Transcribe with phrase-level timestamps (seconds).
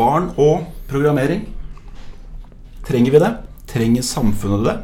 [0.00, 1.42] Barn og programmering.
[2.88, 3.28] Trenger vi det?
[3.68, 4.76] Trenger samfunnet det?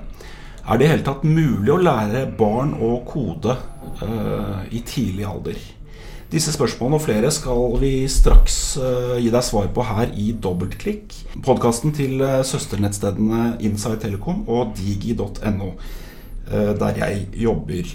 [0.66, 3.54] Er det i hele tatt mulig å lære barn å kode
[4.02, 5.56] uh, i tidlig alder?
[6.28, 11.16] Disse spørsmålene og flere skal vi straks uh, gi deg svar på her i Dobbeltklikk.
[11.46, 15.72] Podkasten til uh, søsternettstedene Inside Telecom og digi.no,
[16.46, 17.88] der jeg jobber.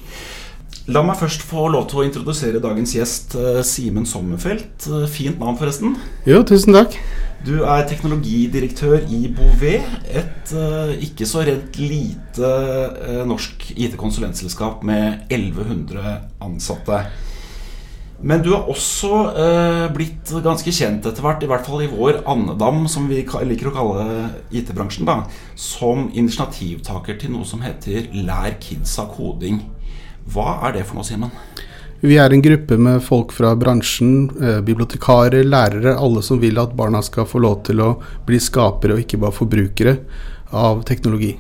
[0.90, 3.36] La meg først få lov til å introdusere dagens gjest,
[3.70, 4.88] Simen Sommerfelt.
[5.14, 5.94] Fint navn, forresten.
[6.26, 6.98] Jo, tusen takk.
[7.46, 15.32] Du er teknologidirektør i Bouvet, et uh, ikke så rent lite uh, norsk IT-konsulentselskap med
[15.34, 16.16] 1100
[16.46, 17.00] ansatte.
[18.22, 22.22] Men du er også uh, blitt ganske kjent etter hvert, i hvert fall i vår
[22.30, 24.08] andedam, som vi liker å kalle
[24.54, 25.24] IT-bransjen, da,
[25.58, 29.64] som initiativtaker til noe som heter Lær kidsa koding.
[30.30, 31.32] Hva er det for noe, Simen?
[32.02, 36.74] Vi er en gruppe med folk fra bransjen, eh, bibliotekarer, lærere, alle som vil at
[36.74, 37.92] barna skal få lov til å
[38.26, 39.98] bli skapere og ikke bare forbrukere
[40.52, 41.36] av teknologi.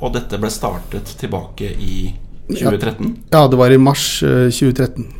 [0.00, 2.14] Og dette ble startet tilbake i
[2.48, 3.14] 2013?
[3.30, 5.06] Ja, det var i mars 2013.
[5.06, 5.14] Eh,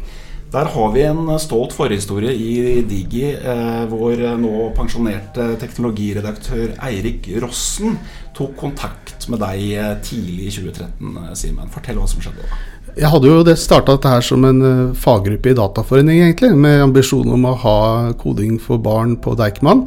[0.50, 7.98] Der har vi en stolt forhistorie i Digi, eh, hvor nå pensjonerte teknologiredaktør Eirik Rossen
[8.38, 11.72] tok kontakt med deg tidlig i 2013, Simen.
[11.74, 12.60] Fortell hva som skjedde da.
[12.98, 17.28] Jeg hadde jo starta dette her som en uh, faggruppe i Dataforening, egentlig, med ambisjon
[17.34, 17.80] om å ha
[18.18, 19.86] koding for barn på Deichman.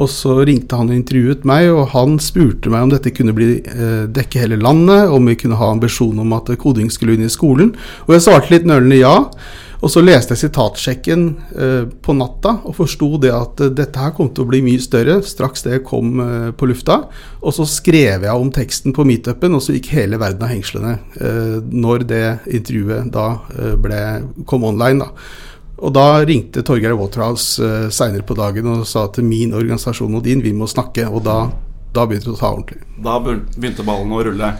[0.00, 3.48] Og så ringte han og intervjuet meg, og han spurte meg om dette kunne bli
[4.08, 7.74] dekke hele landet, om vi kunne ha ambisjon om at koding skulle inn i skolen.
[8.06, 9.16] Og jeg svarte litt nølende ja.
[9.82, 11.24] Og så leste jeg sitatsjekken
[11.58, 14.82] eh, på natta og forsto det at eh, dette her kom til å bli mye
[14.82, 17.00] større straks det kom eh, på lufta.
[17.42, 20.98] Og så skrev jeg om teksten på meetupen, og så gikk hele verden av hengslene
[21.72, 23.26] når det intervjuet da
[23.82, 23.98] ble,
[24.48, 25.02] kom online.
[25.02, 25.40] da.
[25.82, 30.22] Og da ringte Torgeir Waterhouse eh, seinere på dagen og sa til min organisasjon og
[30.26, 31.08] din vi må snakke.
[31.10, 31.36] Og da,
[31.94, 32.82] da begynte det å ta ordentlig.
[33.02, 34.52] Da begynte ballen å rulle.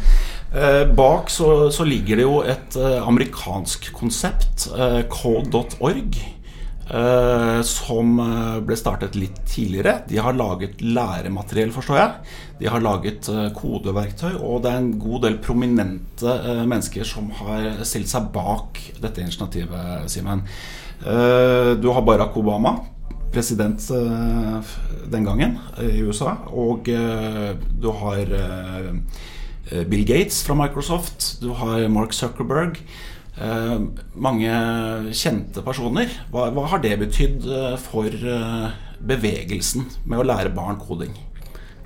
[0.55, 4.67] Eh, bak så, så, ligger det jo et eh, amerikansk konsept,
[5.09, 6.19] code.org,
[6.93, 8.21] eh, som
[8.67, 10.03] ble startet litt tidligere.
[10.11, 12.37] De har laget læremateriell, forstår jeg.
[12.61, 16.37] De har laget kodeverktøy, og det er en god del prominente
[16.69, 20.45] mennesker som har stilt seg bak dette initiativet, Simen.
[21.03, 22.77] du har Barack Obama,
[23.35, 23.89] president
[25.11, 28.37] den gangen i USA, og du har
[29.71, 32.81] Bill Gates fra Microsoft, du har Mark Zuckerberg.
[33.33, 33.79] Eh,
[34.13, 34.53] mange
[35.17, 36.11] kjente personer.
[36.33, 38.13] Hva, hva har det betydd eh, for
[39.03, 41.15] bevegelsen med å lære barn koding?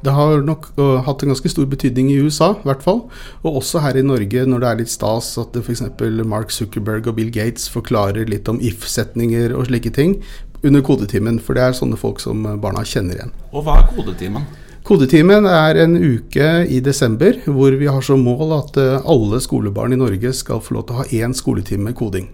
[0.05, 3.01] Det har nok uh, hatt en ganske stor betydning i USA, i hvert fall.
[3.41, 5.83] Og også her i Norge, når det er litt stas at f.eks.
[6.29, 10.19] Mark Zuckerberg og Bill Gates forklarer litt om if-setninger og slike ting
[10.63, 11.41] under kodetimen.
[11.43, 13.35] For det er sånne folk som barna kjenner igjen.
[13.51, 14.47] Og hva er kodetimen?
[14.87, 19.97] Kodetimen er en uke i desember hvor vi har som mål at eh, alle skolebarn
[19.97, 22.29] i Norge skal få lov til å ha én skoletime med koding.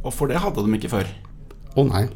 [0.00, 1.10] Og for det hadde de ikke før?
[1.76, 2.06] Å nei.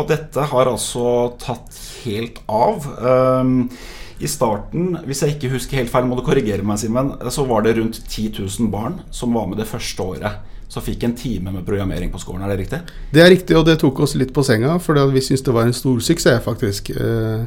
[0.00, 1.76] Og dette har altså tatt
[2.06, 2.88] helt av.
[3.04, 3.68] Um,
[4.16, 7.68] I starten, hvis jeg ikke husker helt feil, må du korrigere meg, Simen, så var
[7.68, 11.52] det rundt 10 000 barn som var med det første året så fikk en time
[11.54, 12.44] med programmering på skolen.
[12.44, 12.80] Er det riktig?
[13.12, 15.68] Det er riktig, og det tok oss litt på senga, for vi syntes det var
[15.68, 16.90] en stor suksess, faktisk.
[16.90, 17.44] Eh,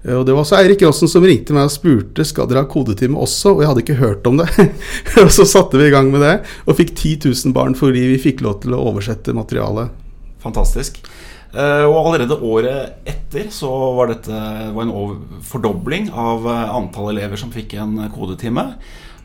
[0.00, 3.20] og Det var også Eirik Rossen som ringte meg og spurte skal dere ha kodetime
[3.20, 4.48] også, og jeg hadde ikke hørt om det.
[5.24, 8.22] og Så satte vi i gang med det, og fikk 10 000 barn fordi vi
[8.22, 9.92] fikk lov til å oversette materialet.
[10.40, 11.02] Fantastisk.
[11.50, 14.32] Eh, og allerede året etter så var dette
[14.72, 18.70] var en fordobling av eh, antall elever som fikk en kodetime.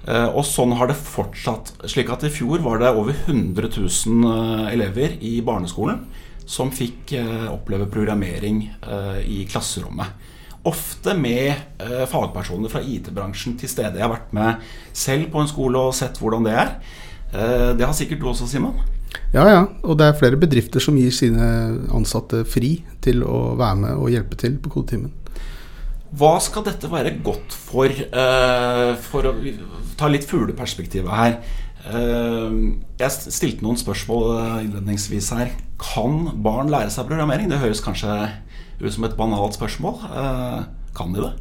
[0.06, 1.74] Eh, og sånn har det fortsatt.
[1.90, 6.04] Slik at i fjor var det over 100 000 eh, elever i barneskolen
[6.46, 8.68] som fikk eh, oppleve programmering
[9.26, 10.32] i klasserommet.
[10.66, 14.00] Ofte med fagpersoner fra IT-bransjen til stede.
[14.00, 14.64] Jeg har vært med
[14.98, 16.72] selv på en skole og sett hvordan det er.
[17.78, 18.80] Det har sikkert du også, Simon?
[19.36, 19.60] Ja, ja.
[19.86, 21.46] Og det er flere bedrifter som gir sine
[21.94, 25.14] ansatte fri til å være med og hjelpe til på kodetimen.
[26.16, 27.92] Hva skal dette være godt for?
[27.92, 29.36] Uh, for å
[30.00, 31.40] ta litt fugleperspektivet her.
[31.86, 35.52] Uh, jeg stilte noen spørsmål eh, innledningsvis her.
[35.82, 37.52] Kan barn lære seg programmering?
[37.52, 38.16] Det høres kanskje
[38.80, 40.00] ut som et banalt spørsmål.
[40.96, 41.34] Kan de det?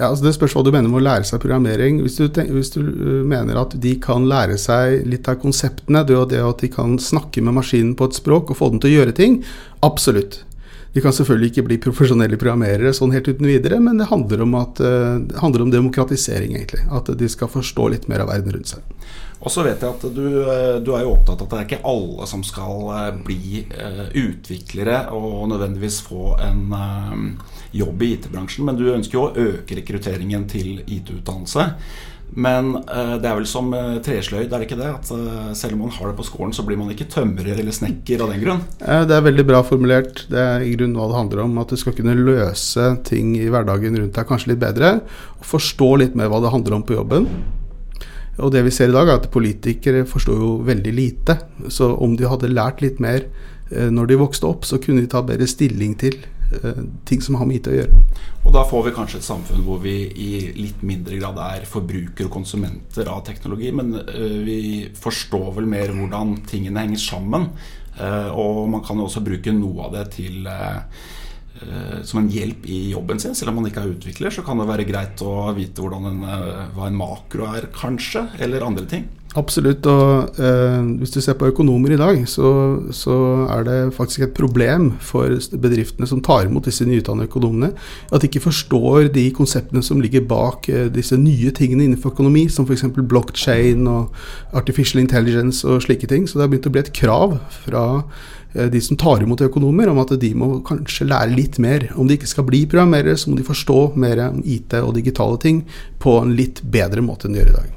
[0.00, 1.98] Ja, altså Det spørs hva du mener med å lære seg programmering.
[2.00, 2.80] Hvis du, tenker, hvis du,
[3.28, 7.44] mener at de kan lære seg litt av konseptene, det, det at de kan snakke
[7.44, 9.42] med maskinen på et språk og få den til å gjøre ting,
[9.84, 10.40] absolutt.
[10.92, 14.56] De kan selvfølgelig ikke bli profesjonelle programmerere sånn helt uten videre, men det handler om,
[14.58, 16.82] at, uh, det handler om demokratisering, egentlig.
[16.90, 18.96] At de skal forstå litt mer av verden rundt seg.
[19.40, 20.24] Og så vet jeg at du,
[20.84, 22.90] du, er jo opptatt av at det er ikke alle som skal
[23.24, 27.38] bli uh, utviklere og nødvendigvis få en
[27.70, 31.70] jobb i IT-bransjen, men du ønsker jo å øke rekrutteringen til IT-utdannelse.
[32.30, 33.72] Men uh, det er vel som
[34.04, 34.90] tresløyd, er det ikke det?
[34.90, 37.74] At uh, selv om man har det på skolen, så blir man ikke tømrer eller
[37.74, 38.64] snekker av den grunn?
[38.80, 40.24] det er veldig bra formulert.
[40.30, 41.58] Det er i grunnen hva det handler om.
[41.62, 44.98] At du skal kunne løse ting i hverdagen rundt deg kanskje litt bedre.
[45.40, 47.30] Og forstå litt mer hva det handler om på jobben.
[48.40, 51.40] Og det vi ser i dag, er at politikere forstår jo veldig lite.
[51.68, 53.26] Så om de hadde lært litt mer
[53.70, 56.39] når de vokste opp, så kunne de ta bedre stilling til Eh,
[57.06, 58.00] ting som har med IT å gjøre.
[58.44, 62.28] Og da får vi kanskje et samfunn hvor vi i litt mindre grad er forbrukere
[62.28, 67.50] og konsumenter av teknologi, men uh, vi forstår vel mer hvordan tingene henger sammen.
[68.00, 70.46] Uh, og man kan jo også bruke noe av det til
[72.06, 73.34] som en hjelp i jobben sin.
[73.36, 76.22] Selv om man ikke er utvikler, så kan det være greit å vite en,
[76.72, 79.04] hva en makro er, kanskje, eller andre ting.
[79.38, 79.86] Absolutt.
[79.86, 82.50] Og eh, hvis du ser på økonomer i dag, så,
[82.90, 83.14] så,
[83.54, 85.30] er det faktisk et problem for
[85.62, 87.70] bedriftene som tar imot disse nyutdannede økonomene,
[88.10, 92.48] at de ikke forstår de konseptene som ligger bak eh, disse nye tingene innenfor økonomi,
[92.50, 92.88] som f.eks.
[92.98, 94.10] blockchain og
[94.56, 96.26] artificial intelligence og slike ting.
[96.26, 97.86] Så det har begynt å bli et krav fra
[98.56, 101.92] eh, de som tar imot økonomer, om at de må kanskje lære litt mer.
[101.94, 105.38] Om de ikke skal bli programmerere, så må de forstå mer om IT og digitale
[105.38, 105.68] ting
[106.02, 107.76] på en litt bedre måte enn de gjør i dag.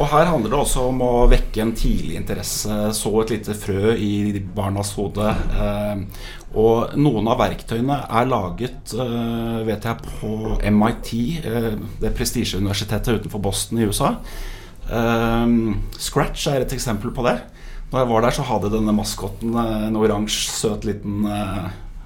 [0.00, 3.92] Og her handler det også om å vekke en tidlig interesse, så et lite frø
[3.92, 5.26] i barnas hode.
[5.52, 6.24] Eh,
[6.56, 11.12] og noen av verktøyene er laget, eh, vet jeg, på MIT,
[11.44, 11.68] eh,
[12.00, 14.16] det prestisjeuniversitetet utenfor Boston i USA.
[15.98, 17.40] Scratch er et eksempel på det.
[17.92, 21.22] Når jeg var der, så hadde denne maskotten en oransje, søt liten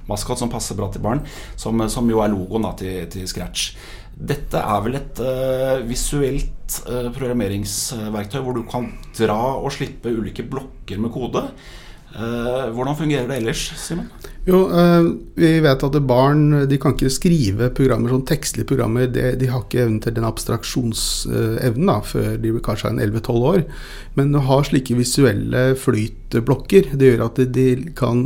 [0.06, 1.23] maskot som passer bra til barn,
[1.56, 1.81] som,
[2.11, 3.77] jo er logoen til Scratch.
[4.16, 10.46] Dette er vel et uh, visuelt uh, programmeringsverktøy hvor du kan dra og slippe ulike
[10.48, 11.44] blokker med kode.
[12.16, 14.08] Uh, hvordan fungerer det ellers, Simen?
[14.46, 14.60] Jo,
[15.34, 19.08] Vi vet at barn de kan ikke skrive programmer, sånn tekstlige programmer.
[19.10, 23.64] De, de har ikke evnen til den abstraksjonsevnen da, før de kanskje er 11-12 år.
[24.14, 27.66] Men å ha slike visuelle flytblokker, det gjør at de
[27.98, 28.22] kan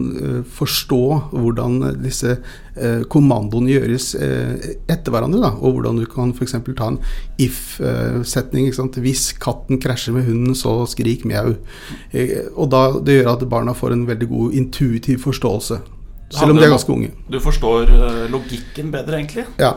[0.61, 1.03] forstå
[1.33, 2.37] hvordan disse
[3.13, 5.41] kommandoene gjøres etter hverandre.
[5.43, 6.57] Da, og hvordan du kan f.eks.
[6.79, 6.99] ta en
[7.41, 8.71] if-setning.
[9.01, 11.55] Hvis katten krasjer med hunden, så skrik mjau.
[12.57, 15.81] Og da, det gjør at barna får en veldig god intuitiv forståelse.
[16.31, 17.11] Selv om de er ganske unge.
[17.27, 17.91] Du forstår
[18.31, 19.45] logikken bedre, egentlig?
[19.59, 19.75] Ja.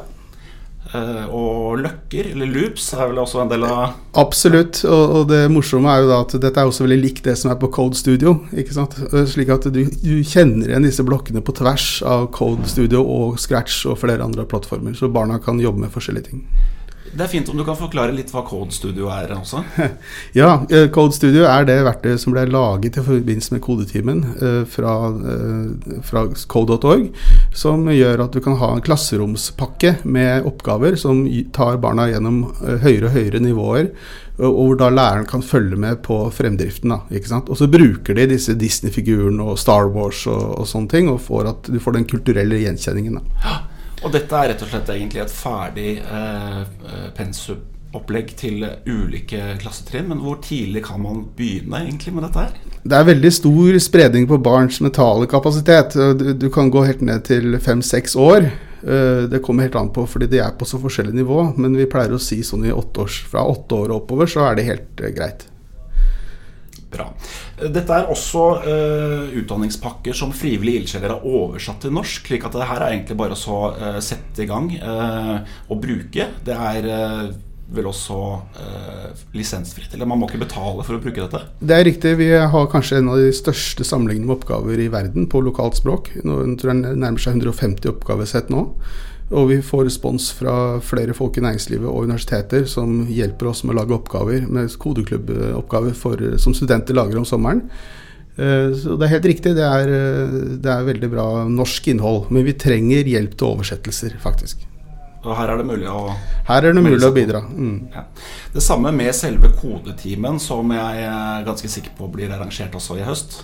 [0.94, 4.84] Uh, og løkker, eller loops, er vel også en del av Absolutt.
[4.86, 7.57] Og, det morsomme er jo da at dette er også veldig likt det som er
[7.57, 8.36] på Code Studio.
[8.54, 9.00] ikke sant?
[9.10, 13.42] Eh, slik at du, du kjenner igjen disse blokkene på tvers av Code Studio og
[13.42, 16.45] Scratch og flere andre plattformer, så barna kan jobbe med forskjellige ting.
[17.13, 19.62] Det er fint om du kan forklare litt hva Code Studio er også?
[20.39, 24.63] ja, eh, Code Studio er det verktøyet som ble laget i forbindelse med kodetimen eh,
[24.69, 27.12] fra, eh, fra code.org,
[27.54, 31.21] som gjør at du kan ha en klasseromspakke med oppgaver som
[31.54, 33.92] tar barna gjennom høyere og høyere nivåer,
[34.42, 36.95] og hvor da læreren kan følge med på fremdriften.
[36.95, 37.44] Da?
[37.44, 41.51] Og så bruker de disse Disney-figurene og Star Wars og, og, sånne ting, og får
[41.51, 43.21] at du får den kulturelle gjenkjenningen.
[43.21, 43.54] Da.
[44.04, 50.10] Og dette er rett og slett egentlig et ferdig eh, eh pensumopplegg til ulike klassetrinn.
[50.12, 52.60] Men hvor tidlig kan man begynne egentlig med dette her?
[52.84, 55.96] Det er veldig stor spredning på barns mentale kapasitet.
[56.20, 58.50] Du, du kan gå helt ned til fem-seks år.
[58.84, 61.54] Eh, det kommer helt an på, fordi de er på så forskjellig nivå.
[61.56, 64.50] Men vi pleier å si sånn i åtte års, fra åtte år og oppover, så
[64.50, 65.48] er det helt greit.
[66.94, 67.08] Bra.
[67.58, 72.28] Dette er også uh, utdanningspakker som frivillige ildsjeler har oversatt til norsk.
[72.28, 76.30] slik at det her er egentlig bare å uh, sette i gang uh, og bruke.
[76.46, 76.88] Det er
[77.74, 78.17] vel også
[79.34, 81.39] lisensfritt, eller man må ikke betale for å bruke dette?
[81.63, 82.12] Det er riktig.
[82.20, 86.12] Vi har kanskje en av de største sammenlignende med oppgaver i verden på lokalt språk.
[86.27, 88.67] Nå tror jeg nærmer seg 150 oppgavesett nå.
[89.34, 93.74] Og vi får respons fra flere folk i næringslivet og universiteter som hjelper oss med
[93.74, 97.63] å lage oppgaver, med kodeklubboppgaver for, som studenter lager om sommeren.
[98.36, 102.29] Eh, så det er helt riktig, det er, eh, det er veldig bra norsk innhold.
[102.34, 104.67] Men vi trenger hjelp til oversettelser, faktisk.
[105.24, 106.13] Og her er det mulig å
[106.50, 107.44] Her er det mulig å bidra.
[107.48, 107.75] Mm.
[107.94, 108.08] Ja.
[108.53, 113.06] Det samme med selve kodetimen, som jeg er ganske sikker på blir arrangert også i
[113.08, 113.39] høst.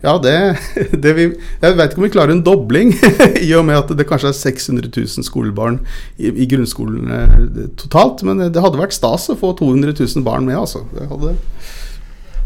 [0.00, 0.56] Ja, det,
[1.04, 1.26] det vi,
[1.60, 2.94] Jeg vet ikke om vi klarer en dobling,
[3.46, 5.82] i og med at det kanskje er 600 000 skolebarn
[6.16, 7.36] i, i grunnskolen eh,
[7.78, 8.24] totalt.
[8.26, 10.86] Men det hadde vært stas å få 200 000 barn med, altså.
[10.96, 11.36] Det hadde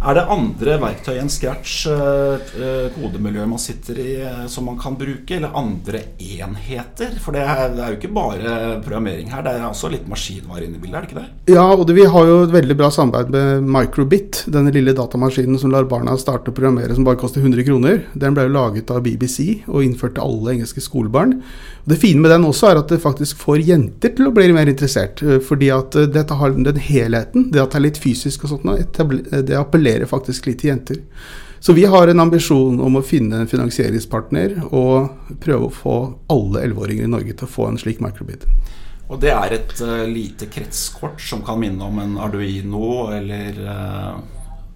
[0.04, 4.10] Er det andre verktøy enn Scratch, eh, kodemiljøet man sitter i,
[4.52, 5.38] som man kan bruke?
[5.38, 7.14] Eller andre enheter?
[7.24, 10.66] For det er, det er jo ikke bare programmering her, det er også litt maskinvare
[10.66, 11.54] inne i bildet, er det ikke det?
[11.54, 15.56] Ja, og det, vi har jo et veldig bra samarbeid med Microbit, denne lille datamaskinen
[15.62, 18.04] som lar barna starte å programmere som bare koster 100 kroner.
[18.12, 21.38] Den ble jo laget av BBC og innført til alle engelske skolebarn.
[21.88, 24.68] Det fine med den også er at det faktisk får jenter til å bli mer
[24.68, 25.20] interessert.
[25.48, 29.00] Fordi at dette har den helheten, det at det er litt fysisk og sånt,
[29.44, 31.00] det appellerer faktisk litt jenter.
[31.64, 35.94] Så vi har en ambisjon om å finne en finansieringspartner og prøve å få
[36.32, 38.44] alle elleveåringer i Norge til å få en slik microbit.
[39.08, 44.18] Og det er et uh, lite kretskort som kan minne om en Arduino eller uh,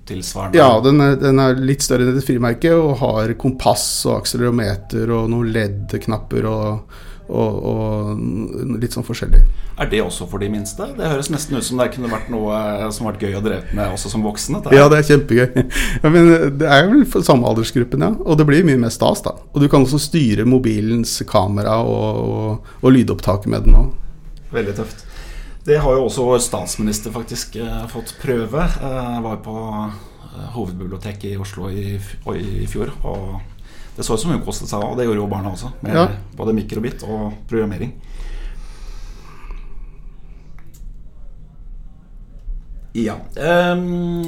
[0.09, 0.59] tilsvarende?
[0.59, 5.13] Ja, den er, den er, litt større enn et frimerke og har kompass og akselerometer
[5.13, 6.99] og noen LED-knapper og,
[7.29, 9.41] og, og, litt sånn forskjellig.
[9.79, 10.89] Er det også for de minste?
[10.97, 13.77] Det høres nesten ut som det kunne vært noe som har vært gøy å dreve
[13.77, 14.61] med også som voksen.
[14.75, 15.67] Ja, det er kjempegøy.
[16.15, 18.15] Men det er vel for samme aldersgruppen, ja.
[18.25, 19.37] Og det blir mye mer stas, da.
[19.53, 23.93] Og du kan også styre mobilens kamera og, og lydopptaket med den òg.
[24.55, 25.05] Veldig tøft.
[25.69, 28.63] Det har jo også vår statsminister faktisk eh, fått prøve.
[28.65, 32.95] Eh, var på eh, hovedbiblioteket i Oslo i, i, fjor.
[33.05, 33.58] Og
[33.99, 35.73] det så ut som hun kostet seg, og det gjorde jo barna også.
[35.83, 36.05] Med ja.
[36.39, 37.91] både mikrobit og programmering.
[42.95, 43.17] Ja.
[43.75, 44.23] Um,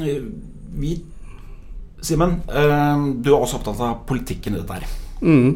[0.74, 0.96] vi
[2.02, 4.86] Simen, um, du er også opptatt av politikken i dette her.
[5.20, 5.50] Mm.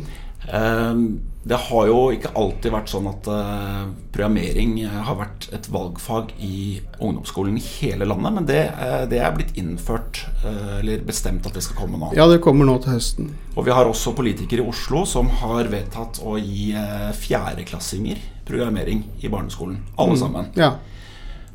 [0.52, 1.04] Um,
[1.45, 3.83] det har jo ikke alltid vært sånn at uh,
[4.15, 9.35] programmering har vært et valgfag i ungdomsskolen i hele landet, men det, uh, det er
[9.37, 12.13] blitt innført, eller bestemt at det skal komme nå.
[12.17, 13.31] Ja, det kommer nå til høsten.
[13.55, 16.73] Og vi har også politikere i Oslo som har vedtatt å gi
[17.21, 19.79] fjerdeklassinger programmering i barneskolen.
[19.97, 20.21] Alle mm.
[20.21, 20.51] sammen.
[20.59, 20.75] Ja.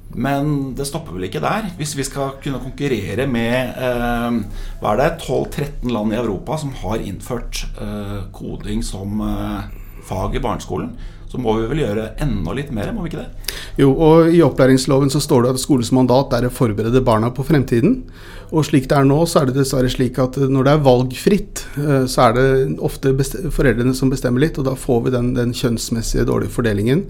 [0.10, 1.70] Men det stopper vel ikke der.
[1.78, 4.40] Hvis vi skal kunne konkurrere med eh,
[4.82, 9.68] hva er det, 12-13 land i Europa som har innført eh, koding som eh,
[10.10, 10.94] fag i barneskolen,
[11.30, 13.49] så må vi vel gjøre enda litt mer, må vi ikke det?
[13.80, 17.46] Jo, og i opplæringsloven så står det at skolens mandat er å forberede barna på
[17.48, 18.02] fremtiden.
[18.50, 21.66] Og slik det er nå, så er det dessverre slik at når det er valgfritt,
[21.78, 22.48] eh, så er det
[22.84, 23.14] ofte
[23.54, 27.06] foreldrene som bestemmer litt, og da får vi den, den kjønnsmessige dårlige fordelingen.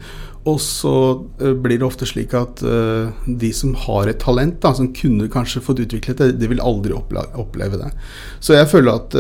[0.48, 4.88] Og så uh, blir det ofte slik at de som har et talent, da, som
[4.96, 7.90] kunne kanskje fått utviklet det, de vil aldri oppleve det.
[8.40, 9.18] Så jeg føler at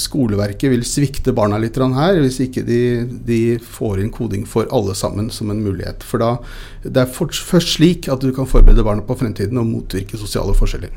[0.00, 2.80] skoleverket vil svikte barna litt her, hvis ikke de,
[3.28, 6.04] de, får inn koding for alle sammen som en mulighet.
[6.06, 6.32] For da,
[6.84, 10.92] det er først slik at du kan forberede barna på fremtiden og motvirke sosiale forskjeller.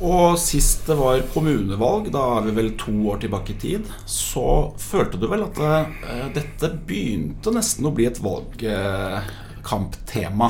[0.00, 4.72] Og sist det var kommunevalg, da er vi vel to år tilbake i tid, så
[4.80, 9.48] følte du vel at det, uh, dette begynte nesten å bli et valgkamptema?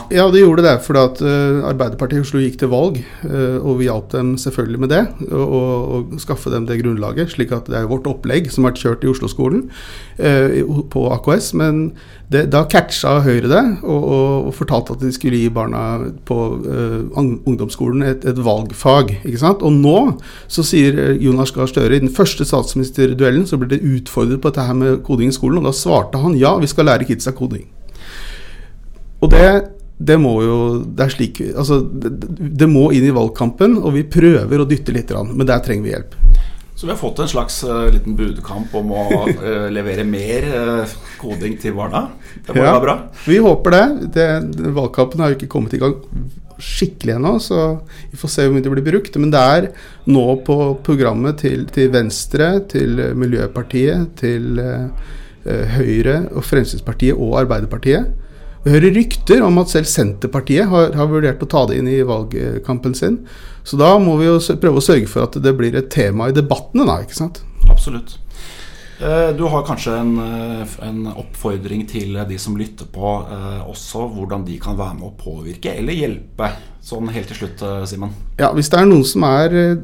[0.06, 0.76] Uh, ja, det gjorde det.
[0.86, 4.80] For at uh, Arbeiderpartiet i Oslo gikk til valg, eh, og vi hjalp dem selvfølgelig
[4.84, 5.02] med det.
[5.30, 7.34] Og, skaffe dem det grunnlaget.
[7.34, 9.68] Slik at det er vårt opplegg som har vært kjørt i Oslo-skolen
[10.92, 11.52] på AKS.
[11.56, 11.84] men
[12.30, 15.82] det, da catcha Høyre det og, og, og, fortalte at de skulle gi barna
[16.28, 19.16] på uh, ungdomsskolen et, et, valgfag.
[19.24, 19.64] ikke sant?
[19.66, 19.96] Og nå
[20.50, 24.52] så sier eh, Jonas Gahr Støre i den første statsministerduellen så ble det utfordret på
[24.52, 27.34] dette her med koding i skolen, og da svarte han ja, vi skal lære kidsa
[27.34, 27.66] koding.
[29.20, 29.50] Og det
[30.00, 34.06] det må jo Det er slik Altså, det, det, må inn i valgkampen, og vi
[34.08, 36.16] prøver å dytte litt, men der trenger vi hjelp.
[36.80, 40.94] Så vi har fått en slags uh, liten budkamp om å uh, levere mer uh,
[41.20, 42.06] koding til barna.
[42.46, 42.94] Det må ja, være bra?
[43.26, 43.82] Vi håper det.
[44.14, 44.28] det.
[44.78, 45.98] Valgkampen har jo ikke kommet i gang
[46.60, 47.60] skikkelig ennå, så
[48.08, 49.20] vi får se hvor mye det blir brukt.
[49.20, 49.68] Men det er
[50.08, 54.64] nå på programmet til, til Venstre, til Miljøpartiet, til
[55.44, 58.08] Høyre og Fremskrittspartiet og Arbeiderpartiet.
[58.64, 62.02] Vi hører rykter om at selv Senterpartiet har, har vurdert å ta det inn i
[62.04, 63.22] valgkampen sin.
[63.64, 66.36] Så da må vi jo prøve å sørge for at det blir et tema i
[66.36, 66.98] debattene, da.
[67.00, 67.40] ikke sant?
[67.72, 68.18] Absolutt.
[69.02, 74.04] Eh, du har kanskje en, eh, en, oppfordring til de som lytter på, eh, også
[74.12, 76.50] hvordan de kan være med å påvirke eller hjelpe?
[76.84, 78.10] Sånn helt til slutt, Simen.
[78.38, 79.76] Ja, Hvis det er noen som er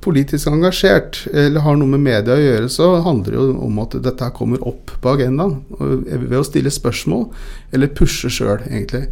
[0.00, 3.90] politisk engasjert eller har noe med media å gjøre, så handler det jo om at
[3.90, 5.64] dette kommer opp på agendaen.
[5.80, 7.28] Ved å stille spørsmål
[7.72, 9.08] eller pushe sjøl, egentlig.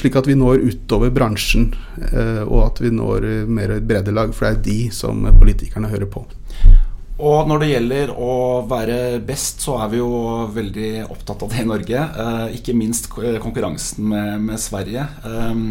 [0.00, 1.74] Slik at vi når utover bransjen,
[2.48, 4.32] og at vi når mer breddelag.
[4.32, 6.24] For det er de som politikerne hører på.
[7.18, 8.34] Og når det gjelder å
[8.70, 10.10] være best, så er vi jo
[10.54, 12.04] veldig opptatt av det i Norge.
[12.24, 15.02] Eh, ikke minst konkurransen med, med Sverige.
[15.26, 15.64] Eh,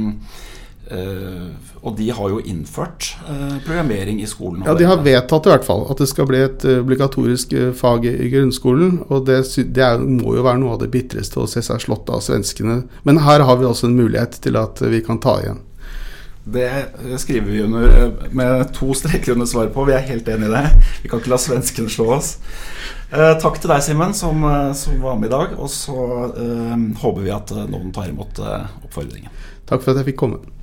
[0.92, 1.46] eh,
[1.78, 4.66] og de har jo innført uh, programmering i skolen.
[4.68, 8.28] Ja, de har vedtatt i hvert fall at det skal bli et obligatorisk fag i
[8.34, 8.98] grunnskolen.
[9.08, 9.38] Og det,
[9.78, 12.82] det er, må jo være noe av det bitreste å se seg slått av svenskene.
[13.08, 15.64] Men her har vi også en mulighet til at vi kan ta igjen.
[16.48, 16.70] Det
[17.20, 19.84] skriver vi under med to streker under svaret på.
[19.88, 20.64] Vi er helt enig i det.
[21.04, 22.38] Vi kan ikke la svenskene slå oss.
[23.12, 25.58] Eh, takk til deg, Simen, som, som, var med i dag.
[25.60, 25.98] Og så
[26.32, 29.34] eh, håper vi at noen tar imot oppfordringen.
[29.68, 30.56] Takk for at jeg fikk komme.